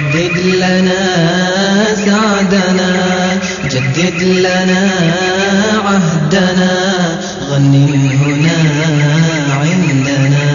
[0.00, 1.04] ردد لنا
[1.94, 2.92] سعدنا
[3.64, 4.90] جدد لنا
[5.84, 6.72] عهدنا
[7.50, 8.58] غني هنا
[9.60, 10.46] عندنا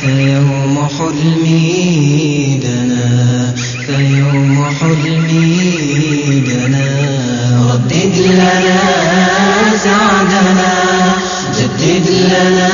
[0.00, 3.54] فيوم حلمي دنا
[3.86, 6.88] فيوم حلمي دنا
[7.72, 8.80] ردد لنا
[9.84, 10.72] سعدنا
[11.58, 12.70] جدد لنا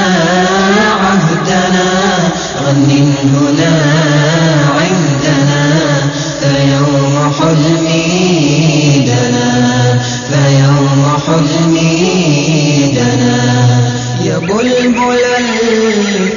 [1.02, 1.88] عهدنا
[2.66, 4.21] غني هنا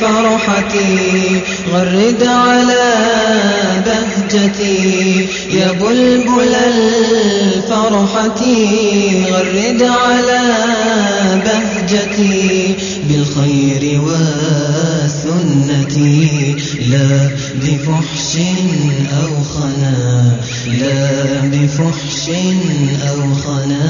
[0.05, 0.73] الفرحة
[1.73, 2.93] غرد على
[3.85, 5.27] بهجتي.
[5.51, 8.41] يا بلبل الفرحة
[9.31, 10.41] غرد على
[11.45, 12.75] بهجتي.
[13.09, 15.95] بالخير والسنة
[16.89, 18.37] لا بفحش
[19.21, 19.95] أو خنا.
[20.67, 21.09] لا
[21.43, 22.29] بفحش
[23.09, 23.85] أو خنا.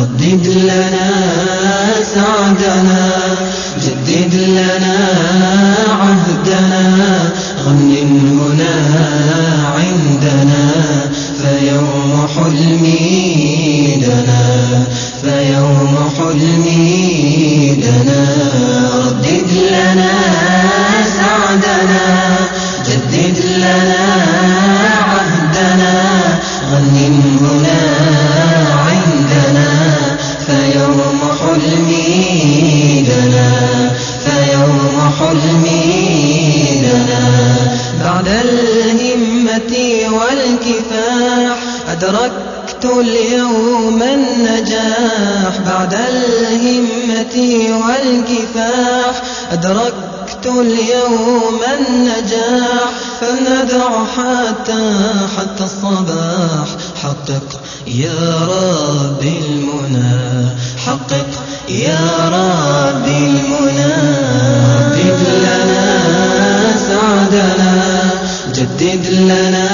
[0.00, 1.10] ردد لنا
[2.14, 3.26] سعدنا.
[4.16, 4.96] جدد لنا
[6.00, 7.32] عهدنا
[7.66, 7.92] غن
[8.40, 8.74] هنا
[9.76, 10.64] عندنا
[11.42, 14.84] فيوم حلمي دنا
[15.22, 18.26] فيوم حلمي دنا
[19.06, 20.12] ردد لنا
[21.16, 22.06] سعدنا
[22.86, 24.05] جدد لنا
[39.56, 41.58] الهمة والكفاح.
[41.88, 47.36] أدركت اليوم النجاح بعد الهمة
[47.86, 49.22] والكفاح.
[49.52, 52.90] أدركت اليوم النجاح
[53.20, 54.92] فندع حتى
[55.36, 56.68] حتى الصباح.
[57.02, 60.48] حقق يا رب المنى
[60.86, 61.26] حقق
[61.68, 64.16] يا رب المنى.
[68.96, 69.65] جدد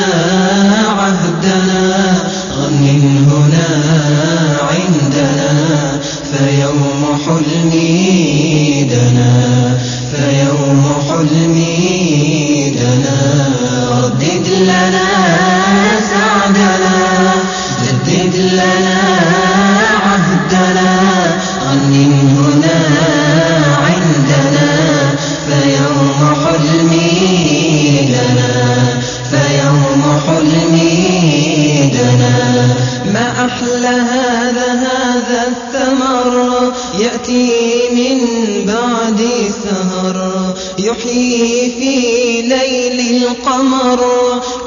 [33.62, 36.72] أحلى هذا هذا الثمر.
[36.98, 38.18] يأتي من
[38.66, 39.20] بعد
[39.64, 41.96] سهر يحيي في
[42.42, 44.00] ليل القمر.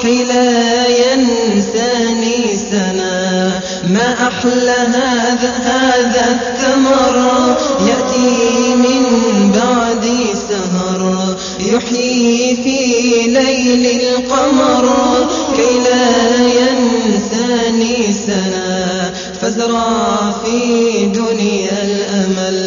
[0.00, 3.60] كي لا ينساني سنا.
[3.88, 7.16] ما أحلى هذا هذا الثمر.
[7.86, 9.04] يأتي من
[9.54, 10.04] بعد
[10.48, 11.15] سهر
[11.60, 12.78] يحيي في
[13.30, 14.86] ليل القمر
[15.56, 16.10] كي لا
[16.60, 19.12] ينساني سنا.
[19.40, 20.58] فازرع في
[21.06, 22.58] دنيا الأمل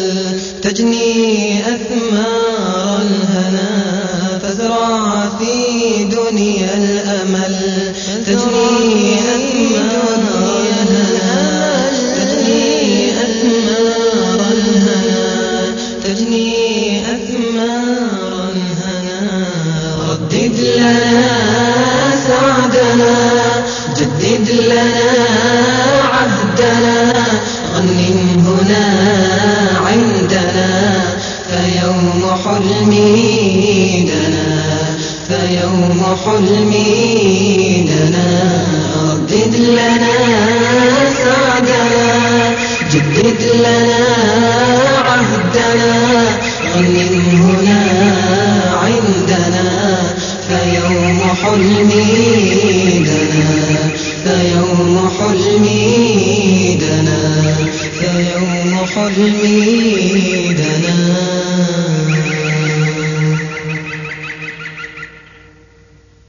[0.62, 3.70] تجني أثمار الهنا.
[4.42, 5.54] فازرع في
[6.04, 7.56] دنيا الأمل
[8.26, 8.89] تجني
[31.90, 34.48] فيوم حلمي دنا
[35.28, 38.28] فيوم حلمي دنا
[39.12, 40.16] ردد لنا
[41.18, 42.54] سعدنا
[42.92, 44.06] جدد لنا
[45.06, 45.92] عهدنا.
[46.74, 46.96] غن
[47.32, 47.80] هنا
[48.82, 49.70] عندنا.
[50.48, 52.04] فيوم حلمي
[53.06, 53.90] دنا
[54.24, 57.20] فيوم حلمي دنا
[58.00, 60.54] فيوم حلمي